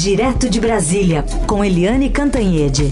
Direto 0.00 0.48
de 0.48 0.60
Brasília, 0.60 1.24
com 1.44 1.64
Eliane 1.64 2.08
Cantanhede. 2.08 2.84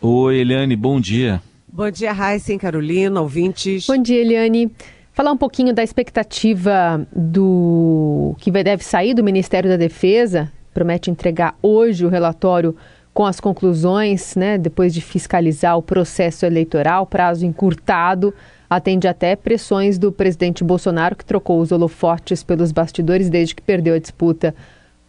Oi, 0.00 0.38
Eliane, 0.38 0.74
bom 0.74 0.98
dia. 0.98 1.42
Bom 1.70 1.90
dia, 1.90 2.10
Raíssa 2.10 2.54
e 2.54 2.58
Carolina, 2.58 3.20
ouvintes. 3.20 3.86
Bom 3.86 3.98
dia, 3.98 4.22
Eliane. 4.22 4.72
Falar 5.12 5.32
um 5.32 5.36
pouquinho 5.36 5.74
da 5.74 5.82
expectativa 5.82 7.06
do 7.14 8.34
que 8.38 8.50
deve 8.50 8.82
sair 8.82 9.12
do 9.12 9.22
Ministério 9.22 9.68
da 9.68 9.76
Defesa. 9.76 10.50
Promete 10.72 11.10
entregar 11.10 11.54
hoje 11.62 12.06
o 12.06 12.08
relatório 12.08 12.74
com 13.18 13.26
as 13.26 13.40
conclusões, 13.40 14.36
né, 14.36 14.56
depois 14.56 14.94
de 14.94 15.00
fiscalizar 15.00 15.76
o 15.76 15.82
processo 15.82 16.46
eleitoral, 16.46 17.04
prazo 17.04 17.44
encurtado, 17.44 18.32
atende 18.70 19.08
até 19.08 19.34
pressões 19.34 19.98
do 19.98 20.12
presidente 20.12 20.62
Bolsonaro, 20.62 21.16
que 21.16 21.24
trocou 21.24 21.60
os 21.60 21.72
holofotes 21.72 22.44
pelos 22.44 22.70
bastidores 22.70 23.28
desde 23.28 23.56
que 23.56 23.62
perdeu 23.62 23.96
a 23.96 23.98
disputa 23.98 24.54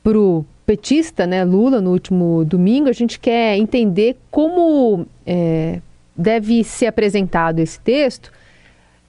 para 0.02 0.18
o 0.18 0.44
petista, 0.66 1.28
né, 1.28 1.44
Lula, 1.44 1.80
no 1.80 1.92
último 1.92 2.44
domingo. 2.46 2.90
A 2.90 2.94
gente 2.94 3.20
quer 3.20 3.56
entender 3.60 4.18
como 4.32 5.06
é, 5.24 5.80
deve 6.18 6.64
ser 6.64 6.88
apresentado 6.88 7.60
esse 7.60 7.80
texto 7.80 8.32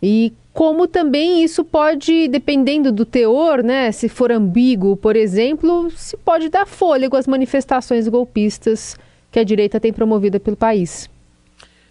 e 0.02 0.32
como 0.52 0.86
também 0.86 1.44
isso 1.44 1.64
pode, 1.64 2.28
dependendo 2.28 2.90
do 2.90 3.04
teor, 3.04 3.62
né, 3.62 3.92
se 3.92 4.08
for 4.08 4.32
ambíguo, 4.32 4.96
por 4.96 5.14
exemplo, 5.14 5.90
se 5.94 6.16
pode 6.16 6.48
dar 6.48 6.66
fôlego 6.66 7.16
às 7.16 7.26
manifestações 7.26 8.08
golpistas 8.08 8.96
que 9.30 9.38
a 9.38 9.44
direita 9.44 9.78
tem 9.78 9.92
promovida 9.92 10.40
pelo 10.40 10.56
país. 10.56 11.08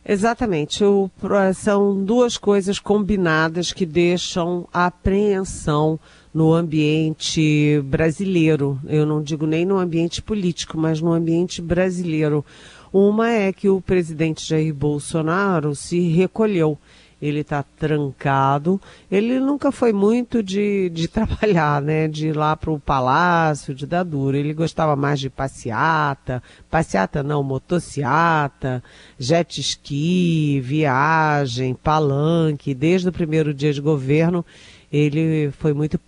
Exatamente. 0.05 0.83
O, 0.83 1.09
são 1.53 2.03
duas 2.03 2.37
coisas 2.37 2.79
combinadas 2.79 3.71
que 3.71 3.85
deixam 3.85 4.67
a 4.73 4.87
apreensão 4.87 5.99
no 6.33 6.53
ambiente 6.53 7.81
brasileiro. 7.85 8.79
Eu 8.87 9.05
não 9.05 9.21
digo 9.21 9.45
nem 9.45 9.65
no 9.65 9.77
ambiente 9.77 10.21
político, 10.21 10.77
mas 10.77 10.99
no 10.99 11.13
ambiente 11.13 11.61
brasileiro. 11.61 12.43
Uma 12.91 13.29
é 13.29 13.53
que 13.53 13.69
o 13.69 13.81
presidente 13.81 14.47
Jair 14.47 14.73
Bolsonaro 14.73 15.75
se 15.75 15.99
recolheu 16.09 16.77
ele 17.21 17.41
está 17.41 17.63
trancado. 17.63 18.79
Ele 19.11 19.39
nunca 19.39 19.71
foi 19.71 19.91
muito 19.91 20.41
de, 20.41 20.89
de 20.89 21.07
trabalhar, 21.09 21.81
né? 21.81 22.07
De 22.07 22.29
ir 22.29 22.35
lá 22.35 22.55
para 22.55 22.71
o 22.71 22.79
palácio, 22.79 23.75
de 23.75 23.85
dar 23.85 24.03
duro. 24.03 24.37
Ele 24.37 24.53
gostava 24.53 24.95
mais 24.95 25.19
de 25.19 25.29
passeata, 25.29 26.41
passeata 26.69 27.21
não, 27.21 27.43
motociata, 27.43 28.83
jet 29.17 29.59
ski, 29.59 30.59
viagem, 30.61 31.73
palanque. 31.73 32.73
Desde 32.73 33.09
o 33.09 33.13
primeiro 33.13 33.53
dia 33.53 33.73
de 33.73 33.81
governo, 33.81 34.45
ele 34.91 35.51
foi 35.51 35.73
muito 35.73 35.99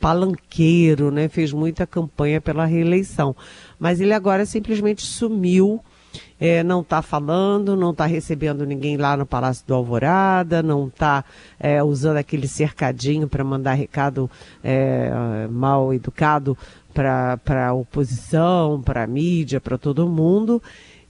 palanqueiro, 0.00 1.10
né? 1.10 1.28
Fez 1.28 1.52
muita 1.52 1.86
campanha 1.86 2.40
pela 2.40 2.64
reeleição. 2.64 3.34
Mas 3.78 4.00
ele 4.00 4.12
agora 4.12 4.46
simplesmente 4.46 5.02
sumiu 5.02 5.82
é, 6.40 6.62
não 6.62 6.80
está 6.80 7.02
falando, 7.02 7.76
não 7.76 7.90
está 7.90 8.06
recebendo 8.06 8.66
ninguém 8.66 8.96
lá 8.96 9.16
no 9.16 9.24
Palácio 9.24 9.66
do 9.66 9.74
Alvorada, 9.74 10.62
não 10.62 10.88
está 10.88 11.24
é, 11.58 11.82
usando 11.82 12.16
aquele 12.16 12.48
cercadinho 12.48 13.28
para 13.28 13.44
mandar 13.44 13.74
recado 13.74 14.30
é, 14.62 15.46
mal 15.50 15.94
educado 15.94 16.56
para 16.92 17.68
a 17.68 17.72
oposição, 17.72 18.82
para 18.82 19.04
a 19.04 19.06
mídia, 19.06 19.60
para 19.60 19.78
todo 19.78 20.08
mundo. 20.08 20.62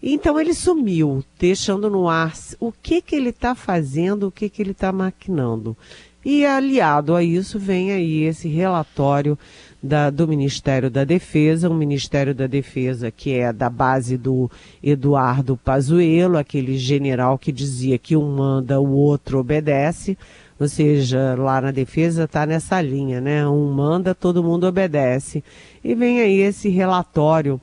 Então 0.02 0.38
ele 0.38 0.52
sumiu, 0.52 1.24
deixando 1.38 1.88
no 1.88 2.08
ar 2.08 2.32
o 2.58 2.72
que, 2.72 3.00
que 3.00 3.14
ele 3.14 3.28
está 3.28 3.54
fazendo, 3.54 4.26
o 4.26 4.32
que, 4.32 4.48
que 4.48 4.60
ele 4.60 4.72
está 4.72 4.90
maquinando. 4.90 5.76
E 6.24 6.44
aliado 6.44 7.14
a 7.14 7.22
isso 7.22 7.58
vem 7.58 7.92
aí 7.92 8.22
esse 8.22 8.48
relatório 8.48 9.38
da, 9.82 10.10
do 10.10 10.28
Ministério 10.28 10.88
da 10.88 11.02
Defesa, 11.04 11.68
um 11.68 11.74
Ministério 11.74 12.34
da 12.34 12.46
Defesa 12.46 13.10
que 13.10 13.32
é 13.34 13.52
da 13.52 13.68
base 13.68 14.16
do 14.16 14.50
Eduardo 14.82 15.56
Pazuello, 15.56 16.38
aquele 16.38 16.78
general 16.78 17.36
que 17.36 17.50
dizia 17.50 17.98
que 17.98 18.16
um 18.16 18.36
manda, 18.36 18.80
o 18.80 18.92
outro 18.92 19.38
obedece. 19.38 20.16
Ou 20.60 20.68
seja, 20.68 21.34
lá 21.36 21.60
na 21.60 21.72
defesa 21.72 22.24
está 22.24 22.46
nessa 22.46 22.80
linha, 22.80 23.20
né? 23.20 23.44
Um 23.48 23.72
manda, 23.72 24.14
todo 24.14 24.44
mundo 24.44 24.64
obedece. 24.64 25.42
E 25.82 25.92
vem 25.92 26.20
aí 26.20 26.38
esse 26.38 26.68
relatório 26.68 27.60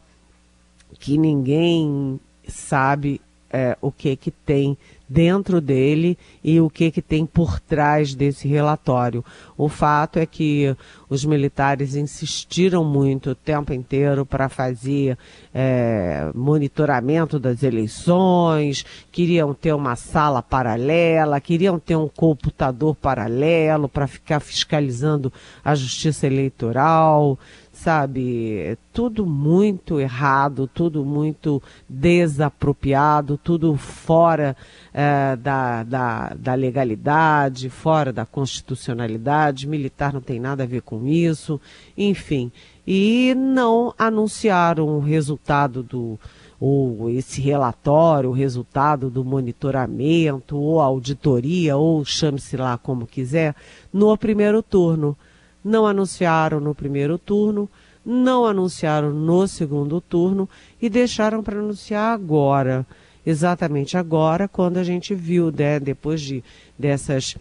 que 1.00 1.18
ninguém 1.18 2.20
sabe 2.46 3.22
é, 3.52 3.78
o 3.82 3.92
que 3.92 4.16
que 4.16 4.32
tem 4.32 4.78
dentro 5.10 5.60
dele 5.60 6.16
e 6.44 6.62
o 6.62 6.70
que, 6.70 6.92
que 6.92 7.02
tem 7.02 7.26
por 7.26 7.60
trás 7.60 8.14
desse 8.14 8.48
relatório. 8.48 9.26
O 9.58 9.68
fato 9.68 10.20
é 10.20 10.26
que 10.26 10.76
os 11.10 11.26
militares 11.26 11.96
insistiram 11.96 12.84
muito 12.84 13.32
o 13.32 13.36
tempo 13.36 13.74
inteiro 13.74 14.24
para 14.24 14.48
fazer 14.48 15.18
é, 15.52 16.30
monitoramento 16.36 17.40
das 17.40 17.64
eleições, 17.64 18.86
queriam 19.12 19.52
ter 19.54 19.74
uma 19.74 19.96
sala 19.96 20.44
paralela, 20.44 21.42
queriam 21.42 21.80
ter 21.80 21.96
um 21.96 22.08
computador 22.08 22.96
paralelo 22.96 23.90
para 23.90 24.06
ficar 24.06 24.40
fiscalizando 24.40 25.34
a 25.66 25.74
justiça 25.74 26.28
eleitoral 26.28 27.40
sabe, 27.80 28.78
tudo 28.92 29.26
muito 29.26 30.02
errado, 30.02 30.68
tudo 30.68 31.06
muito 31.06 31.64
desapropriado, 31.88 33.38
tudo 33.38 33.78
fora 33.78 34.56
é, 34.94 35.38
da, 35.38 35.84
da, 35.84 36.34
da 36.38 36.54
legalidade, 36.56 37.70
fora 37.70 38.12
da 38.12 38.26
constitucionalidade, 38.26 39.66
militar 39.66 40.12
não 40.12 40.20
tem 40.20 40.42
nada 40.42 40.64
a 40.64 40.68
ver 40.68 40.82
com 40.82 41.08
isso, 41.08 41.60
enfim. 41.98 42.52
E 42.86 43.34
não 43.34 43.94
anunciaram 43.98 44.86
o 44.86 45.00
resultado 45.00 45.82
do, 45.82 46.20
ou 46.60 47.10
esse 47.10 47.40
relatório, 47.40 48.30
o 48.30 48.34
resultado 48.34 49.10
do 49.10 49.24
monitoramento, 49.24 50.58
ou 50.58 50.82
auditoria, 50.82 51.78
ou 51.78 52.04
chame-se 52.04 52.58
lá 52.58 52.78
como 52.78 53.08
quiser, 53.08 53.56
no 53.94 54.18
primeiro 54.18 54.62
turno 54.62 55.16
não 55.64 55.86
anunciaram 55.86 56.60
no 56.60 56.74
primeiro 56.74 57.18
turno, 57.18 57.70
não 58.06 58.46
anunciaram 58.46 59.12
no 59.14 59.48
segundo 59.48 60.00
turno 60.02 60.48
e 60.82 60.90
deixaram 60.90 61.44
para 61.44 61.60
anunciar 61.60 62.14
agora. 62.14 62.86
Exatamente 63.26 63.98
agora, 63.98 64.48
quando 64.48 64.78
a 64.78 64.84
gente 64.84 65.14
viu, 65.14 65.52
né, 65.52 65.80
depois 65.80 66.22
de, 66.22 66.44
dessas 66.78 67.36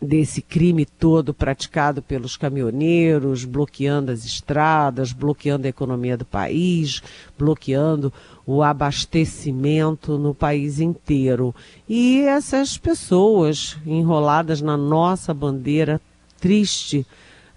desse 0.00 0.42
crime 0.42 0.84
todo 0.84 1.32
praticado 1.32 2.02
pelos 2.02 2.36
caminhoneiros, 2.36 3.44
bloqueando 3.44 4.12
as 4.12 4.24
estradas, 4.24 5.12
bloqueando 5.12 5.66
a 5.66 5.70
economia 5.70 6.16
do 6.16 6.24
país, 6.24 7.02
bloqueando 7.38 8.12
o 8.46 8.62
abastecimento 8.62 10.18
no 10.18 10.34
país 10.34 10.80
inteiro. 10.80 11.54
E 11.88 12.20
essas 12.20 12.76
pessoas 12.76 13.78
enroladas 13.86 14.60
na 14.60 14.76
nossa 14.76 15.32
bandeira 15.32 16.00
triste 16.40 17.06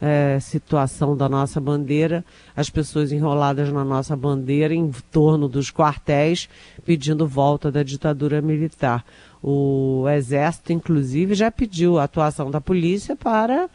é, 0.02 0.40
situação 0.40 1.16
da 1.16 1.28
nossa 1.28 1.60
bandeira, 1.60 2.24
as 2.56 2.70
pessoas 2.70 3.12
enroladas 3.12 3.72
na 3.72 3.84
nossa 3.84 4.16
bandeira 4.16 4.74
em 4.74 4.92
torno 5.12 5.48
dos 5.48 5.72
quartéis 5.72 6.48
pedindo 6.86 7.28
volta 7.28 7.72
da 7.72 7.84
ditadura 7.84 8.42
militar. 8.42 9.06
O 9.44 10.06
Exército, 10.10 10.74
inclusive, 10.74 11.34
já 11.34 11.52
pediu 11.52 11.98
a 11.98 12.04
atuação 12.04 12.50
da 12.50 12.62
polícia 12.62 13.16
para 13.16 13.70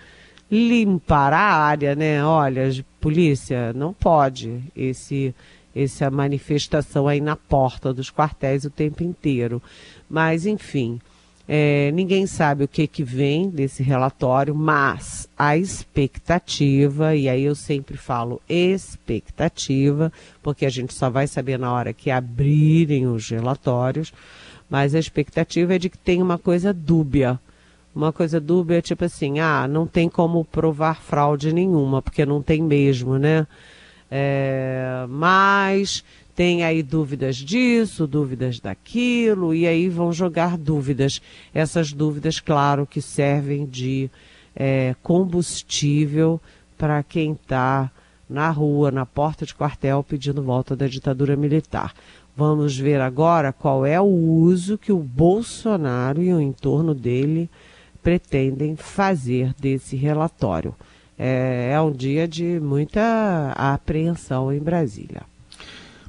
limpar 0.51 1.33
a 1.33 1.41
área, 1.41 1.95
né? 1.95 2.25
Olha, 2.25 2.71
polícia, 3.01 3.73
não 3.73 3.93
pode 3.93 4.63
esse 4.77 5.35
essa 5.75 6.09
manifestação 6.09 7.09
aí 7.09 7.21
na 7.21 7.35
porta 7.35 7.93
dos 7.93 8.09
quartéis 8.09 8.65
o 8.65 8.71
tempo 8.71 9.03
inteiro. 9.03 9.61
Mas, 10.09 10.47
enfim, 10.47 11.01
é, 11.47 11.91
ninguém 11.93 12.26
sabe 12.26 12.64
o 12.64 12.69
que, 12.69 12.87
que 12.87 13.05
vem 13.05 13.50
desse 13.50 13.82
relatório, 13.82 14.55
mas 14.55 15.29
a 15.37 15.56
expectativa, 15.56 17.14
e 17.14 17.29
aí 17.29 17.44
eu 17.44 17.55
sempre 17.55 17.99
falo 17.99 18.41
expectativa, 18.49 20.11
porque 20.43 20.64
a 20.64 20.70
gente 20.70 20.94
só 20.94 21.11
vai 21.11 21.26
saber 21.26 21.58
na 21.58 21.70
hora 21.70 21.93
que 21.93 22.11
abrirem 22.11 23.06
os 23.06 23.29
relatórios, 23.29 24.12
mas 24.70 24.94
a 24.94 24.99
expectativa 24.99 25.75
é 25.75 25.79
de 25.79 25.91
que 25.91 25.99
tenha 25.99 26.25
uma 26.25 26.38
coisa 26.38 26.73
dúbia. 26.73 27.38
Uma 27.94 28.12
coisa 28.12 28.40
dúbia, 28.40 28.82
tipo 28.82 29.05
assim, 29.05 29.38
ah, 29.38 29.69
não 29.69 29.87
tem 29.87 30.08
como 30.08 30.44
provar 30.44 31.00
fraude 31.00 31.52
nenhuma, 31.52 32.02
porque 32.02 32.26
não 32.26 32.43
tem 32.43 32.61
mesmo, 32.61 33.19
né? 33.19 33.47
É, 34.11 35.06
mas 35.08 36.02
tem 36.35 36.65
aí 36.65 36.83
dúvidas 36.83 37.37
disso, 37.37 38.07
dúvidas 38.07 38.59
daquilo, 38.59 39.55
e 39.55 39.67
aí 39.67 39.89
vão 39.89 40.13
jogar 40.13 40.59
dúvidas. 40.59 41.23
Essas 41.55 41.93
dúvidas, 41.93 42.41
claro, 42.41 42.87
que 42.87 43.01
servem 43.01 43.67
de 43.67 44.11
é, 44.55 44.95
combustível 45.03 46.41
para 46.77 47.03
quem 47.03 47.33
está 47.33 47.91
na 48.29 48.51
rua, 48.51 48.91
na 48.91 49.07
porta 49.07 49.47
de 49.47 49.55
quartel, 49.55 50.03
pedindo 50.03 50.43
volta 50.43 50.75
da 50.75 50.89
ditadura 50.89 51.37
militar. 51.37 51.95
Vamos 52.37 52.77
ver 52.77 53.01
agora 53.01 53.53
qual 53.53 53.87
é 53.87 54.01
o 54.01 54.05
uso 54.05 54.77
que 54.77 54.91
o 54.91 54.99
Bolsonaro 54.99 56.21
e 56.21 56.35
o 56.35 56.41
entorno 56.41 56.95
dele 56.95 57.49
pretendem 58.03 58.75
fazer 58.75 59.55
desse 59.59 59.95
relatório. 59.95 60.75
É, 61.17 61.71
é 61.73 61.81
um 61.81 61.93
dia 61.93 62.27
de 62.27 62.59
muita 62.59 63.53
apreensão 63.57 64.53
em 64.53 64.59
Brasília. 64.59 65.23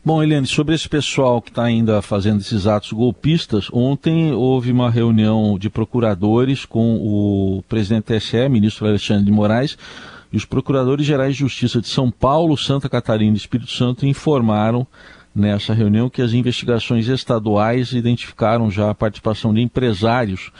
Bom, 0.05 0.21
Helene, 0.21 0.45
sobre 0.45 0.75
esse 0.75 0.87
pessoal 0.87 1.41
que 1.41 1.49
está 1.49 1.63
ainda 1.63 1.99
fazendo 1.99 2.39
esses 2.39 2.67
atos 2.67 2.93
golpistas, 2.93 3.69
ontem 3.73 4.31
houve 4.33 4.71
uma 4.71 4.87
reunião 4.87 5.57
de 5.57 5.67
procuradores 5.67 6.63
com 6.63 6.97
o 6.97 7.63
presidente 7.67 8.13
do 8.13 8.19
TSE, 8.19 8.47
ministro 8.47 8.85
Alexandre 8.85 9.25
de 9.25 9.31
Moraes, 9.31 9.75
e 10.31 10.37
os 10.37 10.45
procuradores 10.45 11.07
gerais 11.07 11.33
de 11.33 11.39
justiça 11.39 11.81
de 11.81 11.87
São 11.87 12.11
Paulo, 12.11 12.55
Santa 12.55 12.87
Catarina 12.87 13.33
e 13.33 13.39
Espírito 13.39 13.71
Santo 13.71 14.05
informaram 14.05 14.85
nessa 15.33 15.73
reunião 15.73 16.07
que 16.07 16.21
as 16.21 16.33
investigações 16.33 17.07
estaduais 17.07 17.91
identificaram 17.91 18.69
já 18.69 18.91
a 18.91 18.95
participação 18.95 19.55
de 19.55 19.61
empresários 19.61 20.51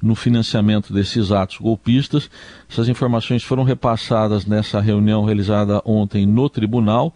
no 0.00 0.14
financiamento 0.14 0.92
desses 0.92 1.32
atos 1.32 1.58
golpistas. 1.58 2.30
Essas 2.70 2.88
informações 2.88 3.42
foram 3.42 3.64
repassadas 3.64 4.46
nessa 4.46 4.80
reunião 4.80 5.24
realizada 5.24 5.82
ontem 5.84 6.24
no 6.24 6.48
tribunal 6.48 7.12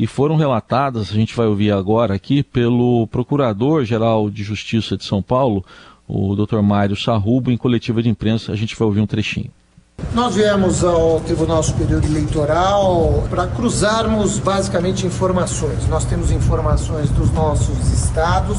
e 0.00 0.06
foram 0.06 0.36
relatadas, 0.36 1.10
a 1.10 1.14
gente 1.14 1.34
vai 1.34 1.48
ouvir 1.48 1.72
agora 1.72 2.14
aqui, 2.14 2.44
pelo 2.44 3.08
Procurador-Geral 3.08 4.30
de 4.30 4.44
Justiça 4.44 4.96
de 4.96 5.04
São 5.04 5.20
Paulo, 5.20 5.64
o 6.06 6.36
Dr. 6.36 6.60
Mário 6.62 6.94
Sarrubo, 6.94 7.50
em 7.50 7.56
coletiva 7.56 8.00
de 8.00 8.08
imprensa. 8.08 8.52
A 8.52 8.56
gente 8.56 8.76
vai 8.76 8.86
ouvir 8.86 9.00
um 9.00 9.08
trechinho. 9.08 9.50
Nós 10.14 10.36
viemos 10.36 10.84
ao 10.84 11.18
Tribunal 11.18 11.64
Superior 11.64 12.04
Eleitoral 12.04 13.24
para 13.28 13.48
cruzarmos 13.48 14.38
basicamente 14.38 15.04
informações. 15.04 15.88
Nós 15.88 16.04
temos 16.04 16.30
informações 16.30 17.10
dos 17.10 17.32
nossos 17.32 17.92
estados, 17.92 18.56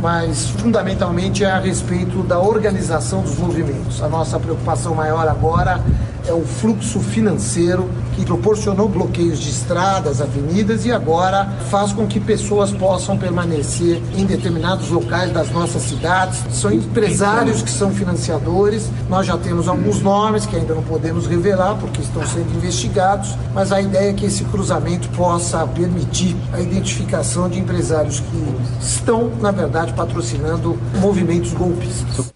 mas 0.00 0.48
fundamentalmente 0.52 1.44
é 1.44 1.50
a 1.50 1.58
respeito 1.58 2.22
da 2.22 2.38
organização 2.38 3.20
dos 3.20 3.36
movimentos. 3.36 4.02
A 4.02 4.08
nossa 4.08 4.40
preocupação 4.40 4.94
maior 4.94 5.28
agora 5.28 5.84
é 6.28 6.32
o 6.32 6.42
fluxo 6.42 7.00
financeiro 7.00 7.90
que 8.14 8.24
proporcionou 8.24 8.88
bloqueios 8.88 9.38
de 9.38 9.50
estradas, 9.50 10.20
avenidas 10.20 10.84
e 10.84 10.92
agora 10.92 11.46
faz 11.70 11.92
com 11.92 12.06
que 12.06 12.20
pessoas 12.20 12.70
possam 12.70 13.16
permanecer 13.16 14.02
em 14.16 14.26
determinados 14.26 14.90
locais 14.90 15.32
das 15.32 15.50
nossas 15.50 15.82
cidades. 15.82 16.44
São 16.50 16.70
empresários 16.70 17.62
que 17.62 17.70
são 17.70 17.90
financiadores. 17.90 18.90
Nós 19.08 19.26
já 19.26 19.38
temos 19.38 19.68
alguns 19.68 20.02
nomes 20.02 20.44
que 20.44 20.56
ainda 20.56 20.74
não 20.74 20.82
podemos 20.82 21.26
revelar 21.26 21.76
porque 21.76 22.02
estão 22.02 22.26
sendo 22.26 22.54
investigados, 22.56 23.34
mas 23.54 23.72
a 23.72 23.80
ideia 23.80 24.10
é 24.10 24.12
que 24.12 24.26
esse 24.26 24.44
cruzamento 24.44 25.08
possa 25.10 25.66
permitir 25.66 26.36
a 26.52 26.60
identificação 26.60 27.48
de 27.48 27.58
empresários 27.58 28.20
que 28.20 28.84
estão, 28.84 29.30
na 29.40 29.50
verdade, 29.50 29.94
patrocinando 29.94 30.78
movimentos 31.00 31.52
golpistas. 31.52 32.32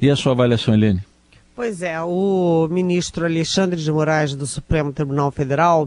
E 0.00 0.10
a 0.10 0.16
sua 0.16 0.32
avaliação, 0.32 0.74
Helene? 0.74 1.11
Pois 1.54 1.82
é, 1.82 2.00
o 2.00 2.66
ministro 2.70 3.26
Alexandre 3.26 3.78
de 3.78 3.92
Moraes 3.92 4.34
do 4.34 4.46
Supremo 4.46 4.90
Tribunal 4.90 5.30
Federal, 5.30 5.86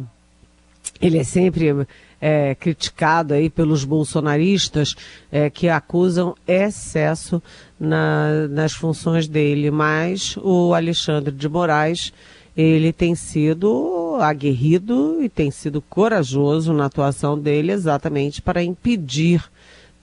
ele 1.01 1.17
é 1.17 1.23
sempre 1.23 1.87
é, 2.21 2.53
criticado 2.53 3.33
aí 3.33 3.49
pelos 3.49 3.83
bolsonaristas 3.83 4.95
é, 5.31 5.49
que 5.49 5.67
acusam 5.67 6.35
excesso 6.47 7.41
na, 7.79 8.47
nas 8.47 8.73
funções 8.73 9.27
dele, 9.27 9.71
mas 9.71 10.37
o 10.37 10.75
Alexandre 10.75 11.33
de 11.33 11.49
Moraes 11.49 12.13
ele 12.55 12.93
tem 12.93 13.15
sido 13.15 14.17
aguerrido 14.21 15.17
e 15.21 15.27
tem 15.27 15.51
sido 15.51 15.81
corajoso 15.81 16.73
na 16.73 16.85
atuação 16.85 17.37
dele 17.37 17.71
exatamente 17.71 18.41
para 18.41 18.63
impedir 18.63 19.43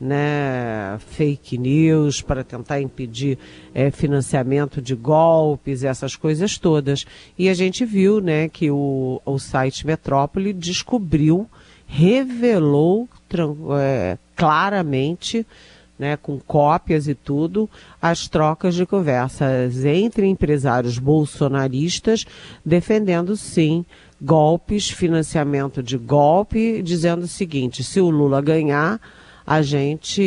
né, 0.03 0.99
fake 0.99 1.57
news 1.57 2.21
para 2.21 2.43
tentar 2.43 2.81
impedir 2.81 3.39
é, 3.73 3.89
financiamento 3.89 4.83
de 4.83 4.97
golpes, 4.97 5.85
essas 5.85 6.17
coisas 6.17 6.59
todas. 6.59 7.07
E 7.39 7.49
a 7.49 7.55
gente 7.55 7.85
viu 7.85 8.21
né, 8.21 8.49
que 8.49 8.69
o, 8.69 9.23
o 9.25 9.39
site 9.39 9.87
Metrópole 9.87 10.53
descobriu, 10.53 11.49
revelou 11.87 13.09
é, 13.79 14.19
claramente, 14.35 15.47
né, 15.97 16.17
com 16.17 16.37
cópias 16.37 17.07
e 17.07 17.15
tudo, 17.15 17.71
as 18.01 18.27
trocas 18.27 18.75
de 18.75 18.85
conversas 18.85 19.85
entre 19.85 20.27
empresários 20.27 20.99
bolsonaristas 20.99 22.27
defendendo 22.67 23.37
sim 23.37 23.87
golpes, 24.21 24.91
financiamento 24.91 25.81
de 25.81 25.97
golpe, 25.97 26.83
dizendo 26.83 27.23
o 27.23 27.29
seguinte: 27.29 27.85
se 27.85 28.01
o 28.01 28.11
Lula 28.11 28.41
ganhar 28.41 29.01
a 29.47 29.63
gente, 29.63 30.23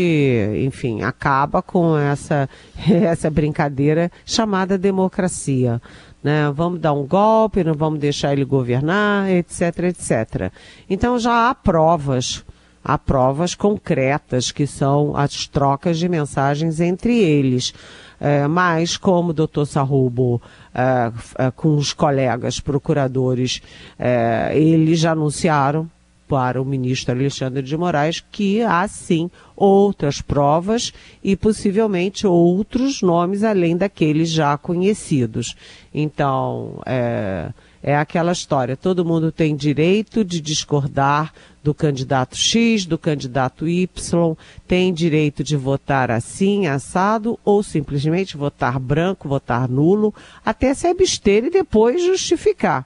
enfim, 0.66 1.02
acaba 1.02 1.62
com 1.62 1.98
essa, 1.98 2.50
essa 2.88 3.30
brincadeira 3.30 4.12
chamada 4.26 4.78
democracia. 4.78 5.82
Né? 6.24 6.52
Vamos 6.54 6.80
dar 6.80 6.94
um 6.94 7.06
golpe, 7.06 7.64
não 7.64 7.74
vamos 7.74 8.00
deixar 8.00 8.34
ele 8.34 8.46
governar, 8.46 9.30
etc, 9.30 9.62
etc. 9.84 10.52
Então 10.90 11.20
já 11.20 11.50
há 11.50 11.56
provas, 11.56 12.44
há 12.84 12.98
provas 12.98 13.54
concretas 13.54 14.52
que 14.52 14.66
são 14.66 15.16
as 15.16 15.48
trocas 15.48 16.00
de 16.00 16.10
mensagens 16.10 16.80
entre 16.80 17.18
eles. 17.18 17.74
É, 18.20 18.48
mas, 18.48 18.96
como 18.96 19.30
o 19.30 19.34
doutor 19.34 19.66
Sarrubo, 19.66 20.42
é, 20.74 21.12
é, 21.38 21.52
com 21.52 21.76
os 21.76 21.94
colegas 21.94 22.60
procuradores, 22.60 23.62
é, 24.00 24.52
eles 24.58 25.00
já 25.00 25.12
anunciaram 25.12 25.90
para 26.28 26.62
o 26.62 26.66
ministro 26.66 27.14
Alexandre 27.14 27.62
de 27.62 27.78
Moraes 27.78 28.24
que 28.32 28.62
há 28.62 28.88
sim 28.88 29.30
outras 29.56 30.22
provas 30.22 30.92
e 31.24 31.36
possivelmente 31.36 32.28
outros 32.28 33.02
nomes 33.02 33.44
além 33.44 33.78
daqueles 33.78 34.30
já 34.30 34.58
conhecidos. 34.58 35.56
Então, 35.94 36.82
é, 36.86 37.52
é 37.82 37.96
aquela 37.96 38.32
história: 38.32 38.76
todo 38.76 39.06
mundo 39.06 39.32
tem 39.32 39.56
direito 39.56 40.26
de 40.26 40.42
discordar 40.42 41.32
do 41.64 41.74
candidato 41.74 42.36
X, 42.36 42.86
do 42.86 42.98
candidato 42.98 43.68
Y, 43.68 44.36
tem 44.68 44.94
direito 44.94 45.44
de 45.44 45.56
votar 45.56 46.12
assim, 46.12 46.68
assado, 46.68 47.40
ou 47.44 47.64
simplesmente 47.64 48.38
votar 48.38 48.80
branco, 48.80 49.28
votar 49.28 49.68
nulo, 49.68 50.14
até 50.46 50.74
se 50.74 50.88
abster 50.88 51.46
e 51.46 51.50
depois 51.50 52.04
justificar 52.04 52.86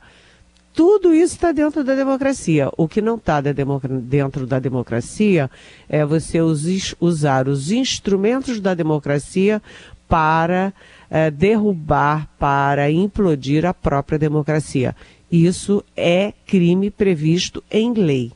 tudo 0.79 1.13
isso 1.13 1.35
está 1.35 1.51
dentro 1.51 1.83
da 1.83 1.93
democracia. 1.93 2.71
O 2.77 2.87
que 2.87 3.01
não 3.01 3.15
está 3.15 3.41
dentro 3.41 4.47
da 4.47 4.59
democracia 4.59 5.51
é 5.89 6.05
você 6.05 6.39
usar 7.01 7.49
os 7.49 7.69
instrumentos 7.69 8.61
da 8.61 8.73
democracia 8.73 9.61
para 10.07 10.73
é, 11.09 11.29
derrubar, 11.29 12.29
para 12.39 12.89
implodir 12.89 13.65
a 13.65 13.73
própria 13.73 14.17
democracia. 14.17 14.95
Isso 15.29 15.83
é 15.97 16.31
crime 16.47 16.89
previsto 16.89 17.61
em 17.69 17.91
lei. 17.91 18.31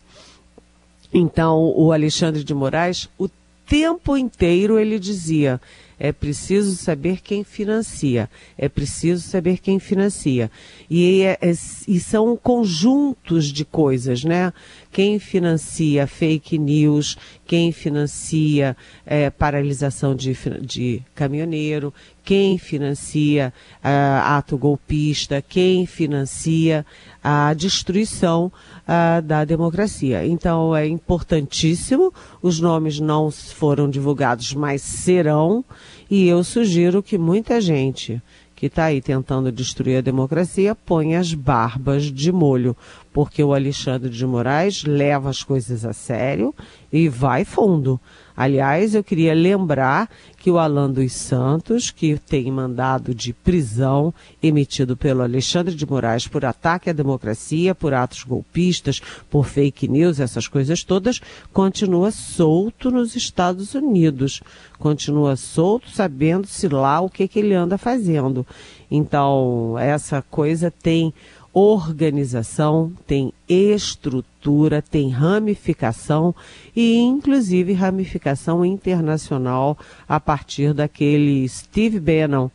Então, 1.14 1.74
o 1.78 1.94
Alexandre 1.94 2.44
de 2.44 2.54
Moraes, 2.54 3.08
o 3.18 3.30
tempo 3.66 4.18
inteiro 4.18 4.78
ele 4.78 5.00
dizia: 5.00 5.62
é 6.04 6.12
preciso 6.12 6.76
saber 6.76 7.22
quem 7.22 7.46
financia. 7.46 8.30
É 8.58 8.68
preciso 8.68 9.26
saber 9.26 9.60
quem 9.60 9.80
financia. 9.80 10.52
E, 10.90 11.22
é, 11.22 11.38
é, 11.42 11.52
e 11.52 11.98
são 11.98 12.36
conjuntos 12.36 13.46
de 13.46 13.64
coisas, 13.64 14.26
né? 14.26 14.52
Quem 14.94 15.18
financia 15.18 16.06
fake 16.06 16.56
news, 16.60 17.18
quem 17.48 17.72
financia 17.72 18.78
é, 19.04 19.32
paralisação 19.32 20.16
de, 20.16 20.38
de 20.62 21.02
caminhoneiro, 21.16 21.92
quem 22.24 22.60
financia 22.60 23.52
uh, 23.84 24.22
ato 24.24 24.56
golpista, 24.56 25.42
quem 25.42 25.88
financia 25.88 26.86
a 27.24 27.54
destruição 27.56 28.52
uh, 28.88 29.22
da 29.24 29.44
democracia. 29.44 30.26
Então 30.28 30.76
é 30.76 30.88
importantíssimo, 30.88 32.14
os 32.40 32.60
nomes 32.60 33.00
não 33.00 33.32
foram 33.32 33.90
divulgados, 33.90 34.54
mas 34.54 34.84
serão, 34.84 35.66
e 36.10 36.28
eu 36.28 36.44
sugiro 36.44 37.02
que 37.02 37.18
muita 37.18 37.60
gente 37.60 38.22
que 38.56 38.68
está 38.68 38.86
aí 38.86 39.02
tentando 39.02 39.52
destruir 39.52 39.98
a 39.98 40.02
democracia 40.02 40.74
ponha 40.74 41.20
as 41.20 41.34
barbas 41.34 42.06
de 42.06 42.32
molho, 42.32 42.78
porque 43.14 43.44
o 43.44 43.54
Alexandre 43.54 44.10
de 44.10 44.26
Moraes 44.26 44.84
leva 44.84 45.30
as 45.30 45.44
coisas 45.44 45.86
a 45.86 45.94
sério 45.94 46.54
e 46.92 47.08
vai 47.08 47.46
fundo. 47.46 48.00
Aliás, 48.36 48.96
eu 48.96 49.04
queria 49.04 49.36
lembrar 49.36 50.10
que 50.38 50.50
o 50.50 50.58
Alan 50.58 50.90
dos 50.90 51.14
Santos, 51.14 51.92
que 51.92 52.18
tem 52.18 52.52
mandado 52.52 53.14
de 53.14 53.32
prisão 53.32 54.12
emitido 54.42 54.98
pelo 54.98 55.22
Alexandre 55.22 55.76
de 55.76 55.86
Moraes 55.86 56.28
por 56.28 56.44
ataque 56.44 56.90
à 56.90 56.94
democracia, 56.94 57.76
por 57.76 57.94
atos 57.94 58.24
golpistas, 58.24 59.00
por 59.30 59.46
fake 59.46 59.88
news, 59.88 60.20
essas 60.20 60.48
coisas 60.48 60.84
todas, 60.84 61.22
continua 61.54 62.10
solto 62.10 62.90
nos 62.90 63.16
Estados 63.16 63.76
Unidos. 63.76 64.42
Continua 64.80 65.36
solto, 65.36 65.92
sabendo-se 65.92 66.68
lá 66.68 67.00
o 67.00 67.10
que, 67.10 67.28
que 67.28 67.40
ele 67.40 67.54
anda 67.54 67.78
fazendo. 67.78 68.46
Então, 68.90 69.78
essa 69.80 70.24
coisa 70.24 70.72
tem 70.72 71.14
organização, 71.54 72.92
tem 73.06 73.32
estrutura, 73.48 74.82
tem 74.82 75.10
ramificação 75.10 76.34
e, 76.76 76.98
inclusive, 76.98 77.74
ramificação 77.74 78.66
internacional 78.66 79.78
a 80.10 80.20
partir 80.20 80.74
daquele 80.74 81.48
Steve 81.48 82.00
Bannon 82.00 82.50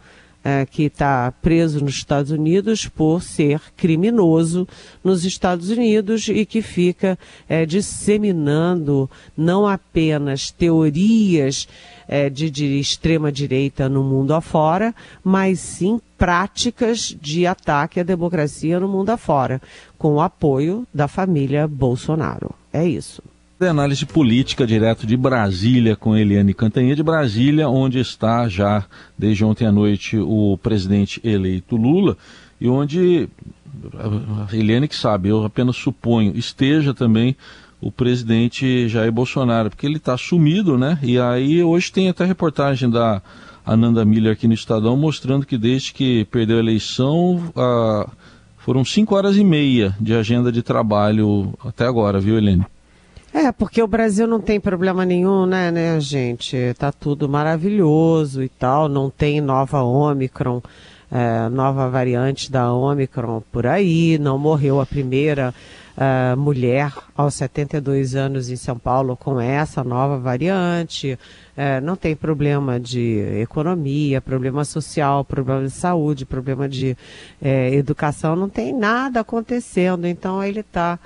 é, 0.48 0.64
que 0.64 0.84
está 0.84 1.32
preso 1.42 1.84
nos 1.84 1.94
Estados 1.94 2.30
Unidos 2.30 2.86
por 2.86 3.22
ser 3.22 3.60
criminoso 3.76 4.66
nos 5.02 5.24
Estados 5.24 5.68
Unidos 5.68 6.28
e 6.28 6.46
que 6.46 6.62
fica 6.62 7.18
é, 7.48 7.66
disseminando 7.66 9.10
não 9.36 9.66
apenas 9.66 10.50
teorias 10.50 11.68
é, 12.06 12.30
de, 12.30 12.50
de 12.50 12.78
extrema 12.78 13.30
direita 13.30 13.88
no 13.88 14.02
mundo 14.02 14.32
afora, 14.32 14.94
mas 15.22 15.60
sim 15.60 16.00
práticas 16.18 17.16
de 17.20 17.46
ataque 17.46 18.00
à 18.00 18.02
democracia 18.02 18.80
no 18.80 18.88
mundo 18.88 19.10
afora, 19.10 19.62
com 19.96 20.14
o 20.14 20.20
apoio 20.20 20.86
da 20.92 21.08
família 21.08 21.66
Bolsonaro. 21.66 22.50
É 22.72 22.86
isso 22.86 23.22
análise 23.66 24.06
política 24.06 24.64
direto 24.64 25.04
de 25.04 25.16
Brasília 25.16 25.96
com 25.96 26.16
Eliane 26.16 26.54
Cantanhede, 26.54 26.96
de 26.96 27.02
Brasília, 27.02 27.68
onde 27.68 27.98
está 27.98 28.48
já 28.48 28.84
desde 29.16 29.44
ontem 29.44 29.66
à 29.66 29.72
noite 29.72 30.16
o 30.16 30.56
presidente 30.62 31.20
eleito 31.24 31.74
Lula 31.74 32.16
e 32.60 32.68
onde 32.68 33.28
a 33.94 34.54
Eliane 34.54 34.86
que 34.86 34.94
sabe, 34.94 35.28
eu 35.28 35.44
apenas 35.44 35.76
suponho, 35.76 36.36
esteja 36.36 36.94
também 36.94 37.36
o 37.80 37.90
presidente 37.90 38.88
Jair 38.88 39.12
Bolsonaro, 39.12 39.70
porque 39.70 39.86
ele 39.86 39.96
está 39.96 40.16
sumido, 40.16 40.76
né? 40.76 40.98
E 41.02 41.18
aí 41.18 41.62
hoje 41.62 41.92
tem 41.92 42.08
até 42.08 42.24
reportagem 42.24 42.90
da 42.90 43.22
Ananda 43.68 44.02
Miller 44.02 44.32
aqui 44.32 44.48
no 44.48 44.54
Estadão 44.54 44.96
mostrando 44.96 45.44
que 45.44 45.58
desde 45.58 45.92
que 45.92 46.24
perdeu 46.26 46.56
a 46.56 46.60
eleição 46.60 47.52
foram 48.56 48.82
cinco 48.84 49.14
horas 49.14 49.36
e 49.36 49.44
meia 49.44 49.94
de 50.00 50.14
agenda 50.14 50.50
de 50.50 50.62
trabalho 50.62 51.52
até 51.62 51.86
agora, 51.86 52.18
viu, 52.18 52.38
Helene? 52.38 52.64
É, 53.32 53.52
porque 53.52 53.82
o 53.82 53.86
Brasil 53.86 54.26
não 54.26 54.40
tem 54.40 54.58
problema 54.58 55.04
nenhum, 55.04 55.44
né, 55.44 55.70
né, 55.70 56.00
gente? 56.00 56.56
Tá 56.78 56.90
tudo 56.90 57.28
maravilhoso 57.28 58.42
e 58.42 58.48
tal, 58.48 58.88
não 58.88 59.10
tem 59.10 59.40
nova 59.40 59.82
Omicron, 59.82 60.62
é, 61.12 61.48
nova 61.50 61.90
variante 61.90 62.50
da 62.50 62.72
Omicron 62.72 63.42
por 63.52 63.66
aí, 63.66 64.18
não 64.18 64.38
morreu 64.38 64.80
a 64.80 64.86
primeira 64.86 65.54
uh, 65.98 66.36
mulher 66.36 66.94
aos 67.16 67.34
72 67.34 68.14
anos 68.14 68.48
em 68.48 68.56
São 68.56 68.78
Paulo 68.78 69.16
com 69.16 69.40
essa 69.40 69.82
nova 69.82 70.18
variante, 70.18 71.18
é, 71.56 71.80
não 71.80 71.96
tem 71.96 72.14
problema 72.14 72.78
de 72.78 73.18
economia, 73.40 74.20
problema 74.20 74.64
social, 74.64 75.24
problema 75.24 75.64
de 75.64 75.72
saúde, 75.72 76.24
problema 76.24 76.68
de 76.68 76.96
é, 77.42 77.74
educação, 77.74 78.36
não 78.36 78.48
tem 78.48 78.72
nada 78.72 79.20
acontecendo, 79.20 80.06
então 80.06 80.42
ele 80.42 80.60
está 80.60 81.00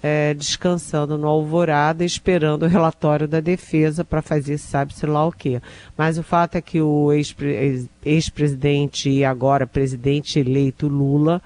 é, 0.00 0.32
descansando 0.34 1.18
no 1.18 1.26
Alvorada, 1.26 2.04
esperando 2.04 2.62
o 2.62 2.68
relatório 2.68 3.26
da 3.26 3.40
defesa 3.40 4.04
para 4.04 4.22
fazer 4.22 4.58
sabe-se 4.58 5.04
lá 5.06 5.26
o 5.26 5.32
quê. 5.32 5.60
Mas 5.96 6.18
o 6.18 6.22
fato 6.22 6.54
é 6.54 6.60
que 6.60 6.80
o 6.80 7.10
ex-presidente 8.04 9.10
e 9.10 9.24
agora 9.24 9.66
presidente 9.66 10.38
eleito 10.38 10.86
Lula 10.86 11.42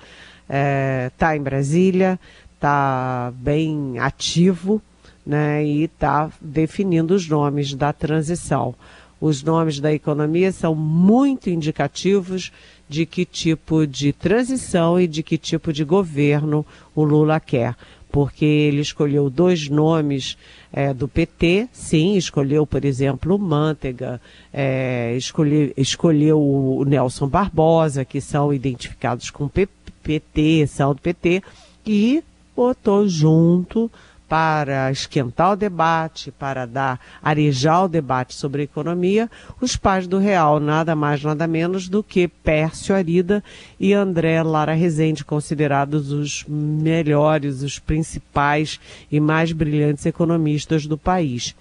está 0.50 0.58
é, 0.58 1.10
tá 1.16 1.36
em 1.36 1.40
Brasília, 1.40 2.18
está 2.60 3.32
bem 3.36 3.98
ativo 3.98 4.82
né, 5.24 5.64
e 5.64 5.84
está 5.84 6.30
definindo 6.38 7.14
os 7.14 7.26
nomes 7.26 7.72
da 7.72 7.90
transição. 7.90 8.74
Os 9.18 9.42
nomes 9.42 9.80
da 9.80 9.92
economia 9.92 10.52
são 10.52 10.74
muito 10.74 11.48
indicativos 11.48 12.52
de 12.86 13.06
que 13.06 13.24
tipo 13.24 13.86
de 13.86 14.12
transição 14.12 15.00
e 15.00 15.06
de 15.06 15.22
que 15.22 15.38
tipo 15.38 15.72
de 15.72 15.84
governo 15.84 16.66
o 16.94 17.02
Lula 17.02 17.40
quer 17.40 17.74
porque 18.12 18.44
ele 18.44 18.80
escolheu 18.80 19.30
dois 19.30 19.68
nomes 19.68 20.36
é, 20.72 20.92
do 20.92 21.06
PT, 21.06 21.68
sim, 21.72 22.16
escolheu, 22.16 22.66
por 22.66 22.84
exemplo, 22.84 23.36
o 23.36 23.38
Mantega, 23.38 24.20
é, 24.52 25.14
escolheu, 25.16 25.72
escolheu 25.76 26.40
o 26.40 26.84
Nelson 26.84 27.28
Barbosa, 27.28 28.04
que 28.04 28.20
são 28.20 28.52
identificados 28.52 29.30
com 29.30 29.48
PT, 29.48 30.66
são 30.66 30.92
do 30.92 31.00
PT, 31.00 31.40
e 31.86 32.20
botou 32.60 33.08
junto 33.08 33.90
para 34.28 34.92
esquentar 34.92 35.52
o 35.52 35.56
debate, 35.56 36.30
para 36.30 36.66
dar, 36.66 37.00
arejar 37.22 37.84
o 37.84 37.88
debate 37.88 38.34
sobre 38.34 38.64
economia, 38.64 39.30
os 39.62 39.76
pais 39.76 40.06
do 40.06 40.18
Real, 40.18 40.60
nada 40.60 40.94
mais, 40.94 41.24
nada 41.24 41.46
menos 41.46 41.88
do 41.88 42.02
que 42.02 42.28
Pércio 42.28 42.94
Arida 42.94 43.42
e 43.80 43.94
André 43.94 44.42
Lara 44.42 44.74
Rezende, 44.74 45.24
considerados 45.24 46.12
os 46.12 46.44
melhores, 46.46 47.62
os 47.62 47.78
principais 47.78 48.78
e 49.10 49.18
mais 49.18 49.52
brilhantes 49.52 50.04
economistas 50.04 50.86
do 50.86 50.98
país. 50.98 51.56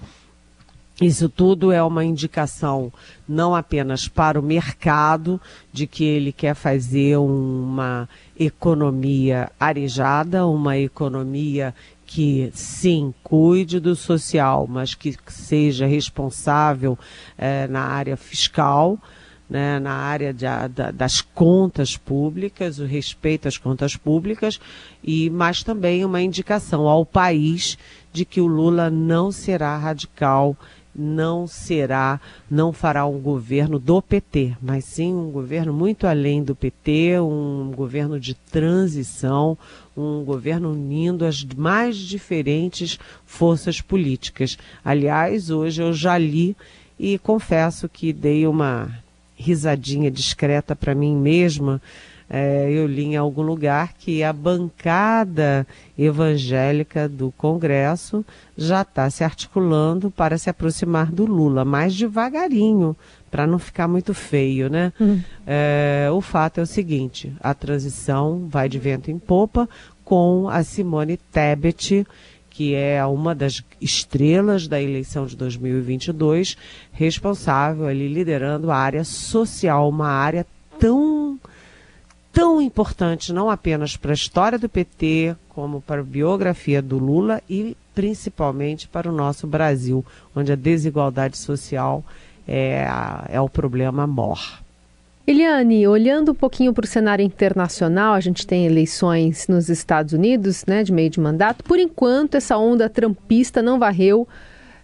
Isso 1.01 1.29
tudo 1.29 1.71
é 1.71 1.81
uma 1.81 2.03
indicação 2.03 2.91
não 3.27 3.55
apenas 3.55 4.07
para 4.07 4.37
o 4.39 4.43
mercado 4.43 5.39
de 5.71 5.87
que 5.87 6.03
ele 6.03 6.33
quer 6.33 6.53
fazer 6.53 7.17
uma 7.17 8.09
economia 8.37 9.49
arejada, 9.57 10.45
uma 10.45 10.77
economia 10.77 11.73
que 12.05 12.51
sim 12.53 13.13
cuide 13.23 13.79
do 13.79 13.95
social, 13.95 14.67
mas 14.67 14.93
que 14.93 15.15
seja 15.27 15.85
responsável 15.85 16.97
eh, 17.37 17.67
na 17.67 17.81
área 17.81 18.17
fiscal, 18.17 18.99
né, 19.49 19.79
na 19.79 19.93
área 19.93 20.33
de, 20.33 20.45
da, 20.73 20.91
das 20.91 21.21
contas 21.21 21.97
públicas, 21.97 22.79
o 22.79 22.85
respeito 22.85 23.47
às 23.47 23.57
contas 23.57 23.95
públicas, 23.95 24.59
e 25.03 25.29
mas 25.29 25.63
também 25.63 26.05
uma 26.05 26.21
indicação 26.21 26.87
ao 26.87 27.05
país 27.05 27.77
de 28.11 28.25
que 28.25 28.41
o 28.41 28.47
Lula 28.47 28.89
não 28.89 29.31
será 29.31 29.77
radical 29.77 30.55
não 30.95 31.47
será, 31.47 32.19
não 32.49 32.73
fará 32.73 33.05
um 33.05 33.19
governo 33.19 33.79
do 33.79 34.01
PT, 34.01 34.57
mas 34.61 34.85
sim 34.85 35.13
um 35.13 35.31
governo 35.31 35.73
muito 35.73 36.07
além 36.07 36.43
do 36.43 36.55
PT, 36.55 37.19
um 37.19 37.71
governo 37.75 38.19
de 38.19 38.33
transição, 38.33 39.57
um 39.95 40.23
governo 40.23 40.71
unindo 40.71 41.25
as 41.25 41.43
mais 41.43 41.97
diferentes 41.97 42.99
forças 43.25 43.81
políticas. 43.81 44.57
Aliás, 44.83 45.49
hoje 45.49 45.81
eu 45.81 45.93
já 45.93 46.17
li 46.17 46.55
e 46.99 47.17
confesso 47.17 47.87
que 47.87 48.11
dei 48.11 48.45
uma 48.45 48.91
risadinha 49.35 50.11
discreta 50.11 50.75
para 50.75 50.93
mim 50.93 51.15
mesma 51.15 51.81
é, 52.29 52.69
eu 52.71 52.85
li 52.85 53.05
em 53.05 53.17
algum 53.17 53.41
lugar 53.41 53.93
que 53.97 54.23
a 54.23 54.31
bancada 54.31 55.65
evangélica 55.97 57.09
do 57.09 57.31
Congresso 57.31 58.23
já 58.55 58.83
está 58.83 59.09
se 59.09 59.23
articulando 59.23 60.11
para 60.11 60.37
se 60.37 60.49
aproximar 60.49 61.11
do 61.11 61.25
Lula, 61.25 61.65
mais 61.65 61.95
devagarinho, 61.95 62.95
para 63.31 63.47
não 63.47 63.57
ficar 63.57 63.87
muito 63.87 64.13
feio, 64.13 64.69
né? 64.69 64.93
Uhum. 64.99 65.21
É, 65.45 66.07
o 66.11 66.21
fato 66.21 66.59
é 66.59 66.63
o 66.63 66.67
seguinte: 66.67 67.33
a 67.39 67.53
transição 67.55 68.47
vai 68.47 68.69
de 68.69 68.77
vento 68.77 69.09
em 69.09 69.17
popa 69.17 69.67
com 70.05 70.47
a 70.49 70.63
Simone 70.63 71.17
Tebet, 71.17 72.05
que 72.49 72.75
é 72.75 73.03
uma 73.05 73.33
das 73.33 73.63
estrelas 73.81 74.67
da 74.67 74.79
eleição 74.79 75.25
de 75.25 75.35
2022, 75.35 76.57
responsável 76.91 77.87
ali 77.87 78.07
liderando 78.07 78.69
a 78.69 78.75
área 78.75 79.03
social, 79.03 79.89
uma 79.89 80.09
área 80.09 80.45
tão 80.79 81.18
tão 82.31 82.61
importante 82.61 83.33
não 83.33 83.49
apenas 83.49 83.97
para 83.97 84.11
a 84.11 84.13
história 84.13 84.57
do 84.57 84.69
PT, 84.69 85.35
como 85.49 85.81
para 85.81 86.01
a 86.01 86.03
biografia 86.03 86.81
do 86.81 86.97
Lula 86.97 87.41
e 87.49 87.75
principalmente 87.93 88.87
para 88.87 89.09
o 89.09 89.15
nosso 89.15 89.45
Brasil, 89.45 90.05
onde 90.35 90.51
a 90.51 90.55
desigualdade 90.55 91.37
social 91.37 92.03
é, 92.47 92.87
é 93.29 93.41
o 93.41 93.49
problema 93.49 94.07
mor. 94.07 94.39
Eliane, 95.27 95.87
olhando 95.87 96.31
um 96.31 96.35
pouquinho 96.35 96.73
para 96.73 96.85
o 96.85 96.87
cenário 96.87 97.23
internacional, 97.23 98.13
a 98.13 98.19
gente 98.19 98.47
tem 98.47 98.65
eleições 98.65 99.47
nos 99.47 99.69
Estados 99.69 100.13
Unidos, 100.13 100.65
né, 100.65 100.83
de 100.83 100.91
meio 100.91 101.09
de 101.09 101.19
mandato. 101.19 101.63
Por 101.63 101.77
enquanto, 101.77 102.33
essa 102.33 102.57
onda 102.57 102.89
trampista 102.89 103.61
não 103.61 103.77
varreu 103.77 104.27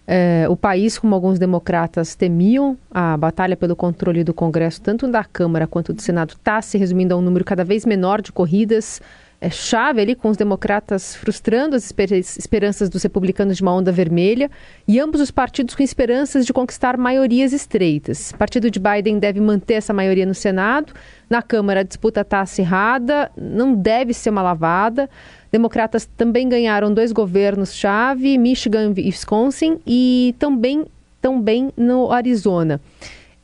é, 0.06 0.46
o 0.48 0.56
país, 0.56 0.98
como 0.98 1.14
alguns 1.14 1.38
democratas 1.38 2.14
temiam, 2.14 2.78
a 2.90 3.16
batalha 3.16 3.56
pelo 3.56 3.74
controle 3.74 4.22
do 4.22 4.32
Congresso, 4.32 4.80
tanto 4.80 5.08
da 5.08 5.24
Câmara 5.24 5.66
quanto 5.66 5.92
do 5.92 6.00
Senado, 6.00 6.34
está 6.34 6.62
se 6.62 6.78
resumindo 6.78 7.14
a 7.14 7.16
um 7.16 7.20
número 7.20 7.44
cada 7.44 7.64
vez 7.64 7.84
menor 7.84 8.22
de 8.22 8.30
corridas 8.30 9.00
chave 9.50 10.00
ali 10.00 10.14
com 10.14 10.28
os 10.28 10.36
democratas 10.36 11.14
frustrando 11.14 11.76
as 11.76 11.84
esper 11.84 12.12
esperanças 12.12 12.88
dos 12.88 13.02
republicanos 13.02 13.56
de 13.56 13.62
uma 13.62 13.74
onda 13.74 13.92
vermelha 13.92 14.50
e 14.88 14.98
ambos 14.98 15.20
os 15.20 15.30
partidos 15.30 15.74
com 15.74 15.82
esperanças 15.82 16.46
de 16.46 16.52
conquistar 16.52 16.96
maiorias 16.96 17.52
estreitas. 17.52 18.30
O 18.30 18.38
partido 18.38 18.70
de 18.70 18.80
Biden 18.80 19.18
deve 19.18 19.40
manter 19.40 19.74
essa 19.74 19.92
maioria 19.92 20.24
no 20.24 20.34
Senado, 20.34 20.92
na 21.28 21.42
Câmara 21.42 21.80
a 21.80 21.82
disputa 21.82 22.22
está 22.22 22.40
acirrada, 22.40 23.30
não 23.36 23.74
deve 23.74 24.14
ser 24.14 24.30
uma 24.30 24.42
lavada. 24.42 25.08
Democratas 25.52 26.06
também 26.16 26.48
ganharam 26.48 26.92
dois 26.92 27.12
governos-chave, 27.12 28.38
Michigan 28.38 28.92
e 28.96 29.06
Wisconsin, 29.06 29.78
e 29.86 30.34
também, 30.38 30.84
também 31.20 31.70
no 31.76 32.10
Arizona. 32.10 32.80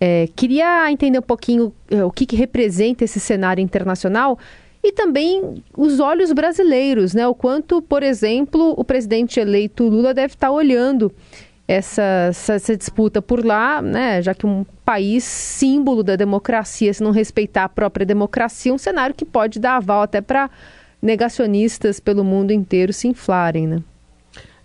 É, 0.05 0.29
queria 0.35 0.91
entender 0.91 1.21
um 1.21 1.23
pouquinho 1.23 1.73
é, 1.89 2.05
o 2.05 2.11
que, 2.11 2.27
que 2.27 2.35
representa 2.35 3.05
esse 3.05 3.21
cenário 3.21 3.63
internacional 3.63 4.37
e 4.83 4.91
também 4.91 5.63
os 5.77 6.01
olhos 6.01 6.33
brasileiros, 6.33 7.15
né? 7.15 7.27
O 7.27 7.35
quanto, 7.35 7.81
por 7.81 8.03
exemplo, 8.03 8.75
o 8.77 8.85
presidente 8.85 9.39
eleito 9.39 9.89
Lula 9.89 10.13
deve 10.13 10.35
estar 10.35 10.51
olhando 10.51 11.13
essa, 11.69 12.03
essa, 12.29 12.55
essa, 12.55 12.77
disputa 12.77 13.23
por 13.23 13.45
lá, 13.45 13.81
né? 13.81 14.21
Já 14.21 14.35
que 14.35 14.45
um 14.45 14.67
país 14.85 15.23
símbolo 15.23 16.03
da 16.03 16.17
democracia, 16.17 16.93
se 16.93 17.03
não 17.03 17.13
respeitar 17.13 17.65
a 17.65 17.69
própria 17.69 18.05
democracia, 18.05 18.75
um 18.75 18.79
cenário 18.79 19.15
que 19.15 19.25
pode 19.25 19.61
dar 19.61 19.77
aval 19.77 20.03
até 20.03 20.21
para 20.21 20.51
negacionistas 21.01 22.01
pelo 22.01 22.25
mundo 22.25 22.53
inteiro 22.53 22.93
se 22.93 23.07
inflarem, 23.07 23.67
né? 23.67 23.83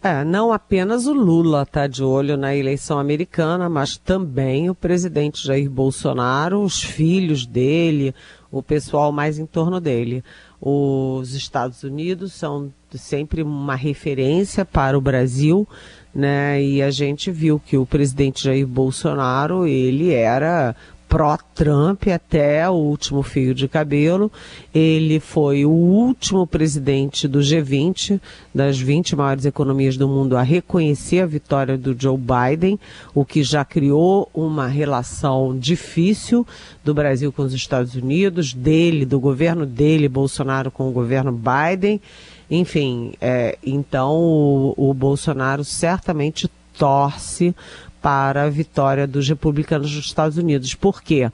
É, 0.03 0.23
não 0.23 0.53
apenas 0.53 1.07
o 1.07 1.13
Lula 1.13 1.63
está 1.63 1.87
de 1.87 2.03
olho 2.03 2.37
na 2.37 2.55
eleição 2.55 2.99
americana, 2.99 3.67
mas 3.67 3.97
também 3.97 4.69
o 4.69 4.75
presidente 4.75 5.45
Jair 5.45 5.69
Bolsonaro, 5.69 6.61
os 6.61 6.81
filhos 6.81 7.47
dele, 7.47 8.13
o 8.51 8.63
pessoal 8.63 9.11
mais 9.11 9.37
em 9.39 9.45
torno 9.45 9.79
dele. 9.79 10.23
Os 10.59 11.33
Estados 11.33 11.83
Unidos 11.83 12.33
são 12.33 12.71
sempre 12.91 13.43
uma 13.43 13.75
referência 13.75 14.65
para 14.65 14.97
o 14.97 15.01
Brasil, 15.01 15.67
né? 16.13 16.61
E 16.61 16.81
a 16.81 16.89
gente 16.89 17.29
viu 17.31 17.59
que 17.59 17.77
o 17.77 17.85
presidente 17.85 18.43
Jair 18.43 18.65
Bolsonaro, 18.65 19.67
ele 19.67 20.13
era 20.13 20.75
pró-Trump 21.07 22.07
até 22.07 22.69
o 22.69 22.73
último 22.73 23.23
fio 23.23 23.53
de 23.53 23.67
cabelo. 23.67 24.31
Ele 24.73 25.19
foi 25.19 25.65
o 25.65 25.69
último 25.69 26.45
presidente 26.45 27.27
do 27.27 27.39
G20, 27.39 28.19
das 28.53 28.77
20 28.77 29.15
maiores 29.15 29.45
economias 29.45 29.97
do 29.97 30.07
mundo, 30.07 30.35
a 30.35 30.41
reconhecer 30.41 31.21
a 31.21 31.25
vitória 31.25 31.77
do 31.77 31.95
Joe 31.97 32.17
Biden, 32.17 32.79
o 33.13 33.23
que 33.23 33.43
já 33.43 33.63
criou 33.63 34.29
uma 34.33 34.67
relação 34.67 35.57
difícil 35.57 36.45
do 36.83 36.93
Brasil 36.93 37.31
com 37.31 37.43
os 37.43 37.53
Estados 37.53 37.95
Unidos, 37.95 38.53
dele, 38.53 39.05
do 39.05 39.19
governo 39.19 39.65
dele, 39.65 40.09
Bolsonaro, 40.09 40.69
com 40.69 40.89
o 40.89 40.91
governo 40.91 41.31
Biden. 41.31 42.01
Enfim, 42.49 43.13
é, 43.19 43.57
então 43.65 44.13
o, 44.15 44.73
o 44.77 44.93
Bolsonaro 44.93 45.63
certamente 45.63 46.49
torce 46.77 47.55
para 48.01 48.43
a 48.43 48.49
vitória 48.49 49.07
dos 49.07 49.27
republicanos 49.27 49.91
dos 49.91 50.05
Estados 50.05 50.37
Unidos. 50.37 50.73
Por 50.73 51.01
quê? 51.01 51.31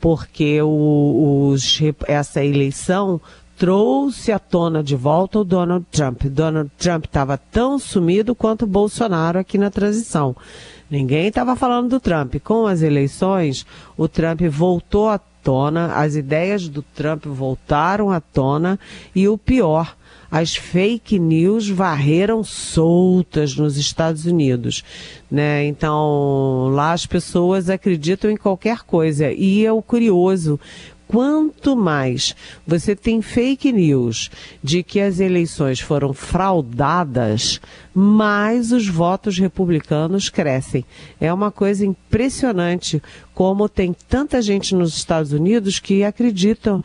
Porque 0.00 0.60
o, 0.62 1.50
os, 1.52 1.80
essa 2.06 2.44
eleição 2.44 3.20
trouxe 3.56 4.30
à 4.32 4.38
tona 4.38 4.82
de 4.82 4.94
volta 4.94 5.38
o 5.38 5.44
Donald 5.44 5.86
Trump. 5.90 6.24
Donald 6.24 6.70
Trump 6.78 7.06
estava 7.06 7.38
tão 7.38 7.78
sumido 7.78 8.34
quanto 8.34 8.66
Bolsonaro 8.66 9.38
aqui 9.38 9.56
na 9.56 9.70
transição. 9.70 10.36
Ninguém 10.90 11.28
estava 11.28 11.56
falando 11.56 11.88
do 11.88 12.00
Trump. 12.00 12.36
Com 12.44 12.66
as 12.66 12.82
eleições, 12.82 13.66
o 13.96 14.06
Trump 14.06 14.42
voltou 14.42 15.08
à 15.08 15.18
tona, 15.46 15.94
as 15.94 16.16
ideias 16.16 16.66
do 16.66 16.82
Trump 16.82 17.24
voltaram 17.24 18.10
à 18.10 18.20
tona 18.20 18.80
e 19.14 19.28
o 19.28 19.38
pior, 19.38 19.96
as 20.28 20.56
fake 20.56 21.20
news 21.20 21.68
varreram 21.68 22.42
soltas 22.42 23.54
nos 23.54 23.76
Estados 23.76 24.26
Unidos, 24.26 24.82
né? 25.30 25.64
Então, 25.64 26.68
lá 26.72 26.92
as 26.92 27.06
pessoas 27.06 27.70
acreditam 27.70 28.28
em 28.28 28.36
qualquer 28.36 28.80
coisa. 28.80 29.30
E 29.30 29.64
é 29.64 29.70
o 29.70 29.80
curioso, 29.80 30.58
quanto 31.08 31.76
mais 31.76 32.34
você 32.66 32.96
tem 32.96 33.22
fake 33.22 33.72
news 33.72 34.30
de 34.62 34.82
que 34.82 35.00
as 35.00 35.20
eleições 35.20 35.80
foram 35.80 36.12
fraudadas, 36.12 37.60
mais 37.94 38.72
os 38.72 38.88
votos 38.88 39.38
republicanos 39.38 40.28
crescem. 40.28 40.84
É 41.20 41.32
uma 41.32 41.50
coisa 41.50 41.86
impressionante 41.86 43.02
como 43.34 43.68
tem 43.68 43.94
tanta 44.08 44.40
gente 44.42 44.74
nos 44.74 44.96
Estados 44.96 45.32
Unidos 45.32 45.78
que 45.78 46.02
uh, 46.02 46.82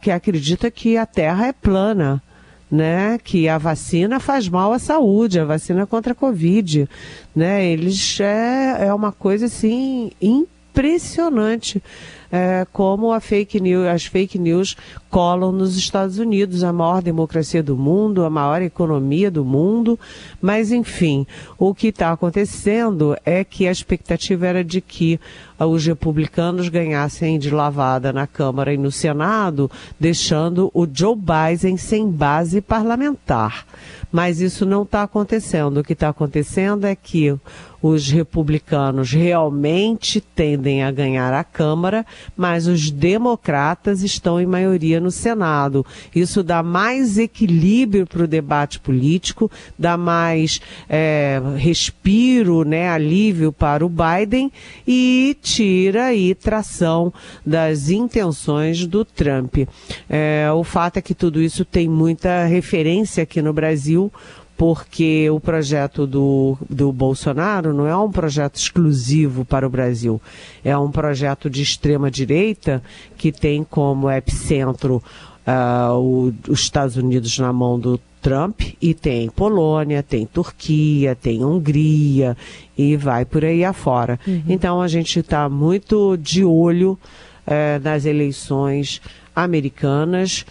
que 0.00 0.10
acredita 0.10 0.70
que 0.70 0.96
a 0.96 1.06
Terra 1.06 1.46
é 1.46 1.52
plana 1.52 2.22
né, 2.70 3.18
que 3.18 3.48
a 3.48 3.58
vacina 3.58 4.20
faz 4.20 4.48
mal 4.48 4.72
à 4.72 4.78
saúde, 4.78 5.40
a 5.40 5.44
vacina 5.44 5.86
contra 5.86 6.12
a 6.12 6.14
Covid, 6.14 6.88
né, 7.34 7.66
eles 7.66 8.20
é, 8.20 8.86
é 8.86 8.94
uma 8.94 9.10
coisa 9.10 9.46
assim 9.46 10.12
impressionante 10.22 11.82
é, 12.30 12.66
como 12.72 13.12
a 13.12 13.20
fake 13.20 13.60
news, 13.60 13.86
as 13.86 14.04
fake 14.04 14.38
news 14.38 14.76
colam 15.10 15.50
nos 15.50 15.76
Estados 15.76 16.18
Unidos, 16.18 16.62
a 16.62 16.72
maior 16.72 17.02
democracia 17.02 17.62
do 17.62 17.76
mundo, 17.76 18.24
a 18.24 18.30
maior 18.30 18.62
economia 18.62 19.30
do 19.30 19.44
mundo. 19.44 19.98
Mas, 20.40 20.70
enfim, 20.70 21.26
o 21.58 21.74
que 21.74 21.88
está 21.88 22.12
acontecendo 22.12 23.16
é 23.24 23.42
que 23.42 23.66
a 23.66 23.72
expectativa 23.72 24.46
era 24.46 24.62
de 24.62 24.80
que 24.80 25.18
os 25.58 25.84
republicanos 25.84 26.68
ganhassem 26.68 27.38
de 27.38 27.50
lavada 27.50 28.12
na 28.12 28.26
Câmara 28.26 28.72
e 28.72 28.78
no 28.78 28.90
Senado, 28.90 29.70
deixando 29.98 30.70
o 30.72 30.86
Joe 30.90 31.16
Biden 31.16 31.76
sem 31.76 32.10
base 32.10 32.60
parlamentar. 32.60 33.66
Mas 34.10 34.40
isso 34.40 34.64
não 34.64 34.82
está 34.82 35.02
acontecendo. 35.02 35.78
O 35.78 35.84
que 35.84 35.92
está 35.92 36.08
acontecendo 36.08 36.84
é 36.86 36.96
que 36.96 37.36
os 37.82 38.10
republicanos 38.10 39.12
realmente 39.12 40.20
tendem 40.20 40.82
a 40.82 40.90
ganhar 40.90 41.32
a 41.32 41.44
Câmara, 41.44 42.04
mas 42.36 42.66
os 42.66 42.90
democratas 42.90 44.02
estão 44.02 44.40
em 44.40 44.46
maioria 44.46 45.00
no 45.00 45.10
Senado. 45.10 45.84
Isso 46.14 46.42
dá 46.42 46.62
mais 46.62 47.18
equilíbrio 47.18 48.06
para 48.06 48.24
o 48.24 48.28
debate 48.28 48.78
político, 48.80 49.50
dá 49.78 49.96
mais 49.96 50.60
é, 50.88 51.40
respiro, 51.56 52.64
né, 52.64 52.88
alívio 52.88 53.52
para 53.52 53.84
o 53.84 53.90
Biden 53.90 54.50
e 54.86 55.36
tira 55.40 56.06
aí 56.06 56.34
tração 56.34 57.12
das 57.44 57.90
intenções 57.90 58.86
do 58.86 59.04
Trump. 59.04 59.58
É, 60.08 60.48
o 60.54 60.64
fato 60.64 60.98
é 60.98 61.02
que 61.02 61.14
tudo 61.14 61.42
isso 61.42 61.64
tem 61.64 61.88
muita 61.88 62.44
referência 62.44 63.22
aqui 63.22 63.42
no 63.42 63.52
Brasil 63.52 64.12
porque 64.60 65.30
o 65.30 65.40
projeto 65.40 66.06
do, 66.06 66.54
do 66.68 66.92
Bolsonaro 66.92 67.72
não 67.72 67.86
é 67.86 67.96
um 67.96 68.10
projeto 68.10 68.56
exclusivo 68.56 69.42
para 69.42 69.66
o 69.66 69.70
Brasil. 69.70 70.20
É 70.62 70.76
um 70.76 70.90
projeto 70.90 71.48
de 71.48 71.62
extrema-direita 71.62 72.82
que 73.16 73.32
tem 73.32 73.64
como 73.64 74.10
epicentro 74.10 75.02
uh, 75.46 75.94
o, 75.94 76.34
os 76.46 76.60
Estados 76.60 76.98
Unidos 76.98 77.38
na 77.38 77.50
mão 77.54 77.80
do 77.80 77.98
Trump 78.20 78.60
e 78.82 78.92
tem 78.92 79.30
Polônia, 79.30 80.02
tem 80.02 80.26
Turquia, 80.26 81.14
tem 81.14 81.42
Hungria 81.42 82.36
e 82.76 82.98
vai 82.98 83.24
por 83.24 83.42
aí 83.46 83.64
afora. 83.64 84.20
Uhum. 84.26 84.42
Então 84.46 84.82
a 84.82 84.88
gente 84.88 85.20
está 85.20 85.48
muito 85.48 86.18
de 86.18 86.44
olho 86.44 86.98
uh, 87.46 87.82
nas 87.82 88.04
eleições 88.04 89.00
americanas 89.34 90.44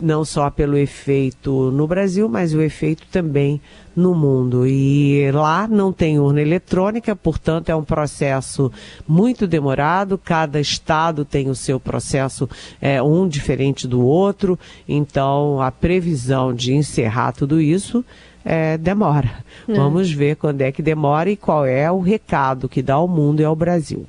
não 0.00 0.24
só 0.24 0.50
pelo 0.50 0.76
efeito 0.76 1.70
no 1.70 1.86
Brasil, 1.86 2.28
mas 2.28 2.54
o 2.54 2.62
efeito 2.62 3.04
também 3.10 3.60
no 3.94 4.14
mundo. 4.14 4.66
E 4.66 5.30
lá 5.32 5.66
não 5.66 5.92
tem 5.92 6.18
urna 6.18 6.40
eletrônica, 6.40 7.14
portanto 7.16 7.68
é 7.68 7.74
um 7.74 7.82
processo 7.82 8.70
muito 9.06 9.46
demorado, 9.46 10.16
cada 10.16 10.60
estado 10.60 11.24
tem 11.24 11.50
o 11.50 11.54
seu 11.54 11.80
processo, 11.80 12.48
é, 12.80 13.02
um 13.02 13.26
diferente 13.26 13.88
do 13.88 14.00
outro, 14.00 14.58
então 14.88 15.60
a 15.60 15.70
previsão 15.70 16.54
de 16.54 16.74
encerrar 16.74 17.32
tudo 17.32 17.60
isso 17.60 18.04
é, 18.44 18.78
demora. 18.78 19.30
É. 19.68 19.74
Vamos 19.74 20.10
ver 20.10 20.36
quando 20.36 20.62
é 20.62 20.70
que 20.70 20.80
demora 20.80 21.30
e 21.30 21.36
qual 21.36 21.66
é 21.66 21.90
o 21.90 22.00
recado 22.00 22.68
que 22.68 22.82
dá 22.82 22.94
ao 22.94 23.08
mundo 23.08 23.40
e 23.40 23.44
ao 23.44 23.56
Brasil. 23.56 24.06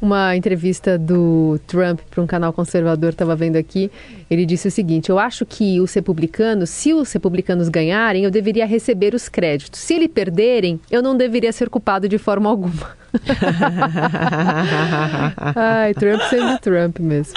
Uma 0.00 0.36
entrevista 0.36 0.96
do 0.98 1.58
Trump 1.66 2.00
para 2.10 2.22
um 2.22 2.26
canal 2.26 2.52
conservador, 2.52 3.10
estava 3.10 3.34
vendo 3.34 3.56
aqui, 3.56 3.90
ele 4.30 4.46
disse 4.46 4.68
o 4.68 4.70
seguinte: 4.70 5.10
Eu 5.10 5.18
acho 5.18 5.44
que 5.46 5.80
os 5.80 5.92
republicanos, 5.94 6.70
se 6.70 6.92
os 6.92 7.10
republicanos 7.12 7.68
ganharem, 7.68 8.24
eu 8.24 8.30
deveria 8.30 8.66
receber 8.66 9.14
os 9.14 9.28
créditos. 9.28 9.80
Se 9.80 9.94
eles 9.94 10.08
perderem, 10.08 10.80
eu 10.90 11.02
não 11.02 11.16
deveria 11.16 11.52
ser 11.52 11.68
culpado 11.68 12.08
de 12.08 12.18
forma 12.18 12.48
alguma. 12.48 12.96
Ai, 15.56 15.94
Trump 15.94 16.20
sendo 16.28 16.58
Trump 16.58 16.98
mesmo. 16.98 17.34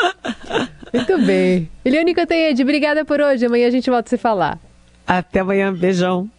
Muito 0.94 1.26
bem. 1.26 1.70
Eliane 1.86 2.14
Cantanhede, 2.14 2.64
obrigada 2.64 3.06
por 3.06 3.22
hoje. 3.22 3.46
Amanhã 3.46 3.68
a 3.68 3.72
gente 3.72 3.90
volta 3.90 4.08
a 4.08 4.10
se 4.10 4.18
falar. 4.18 4.60
Até 5.08 5.40
amanhã. 5.40 5.74
Beijão. 5.74 6.30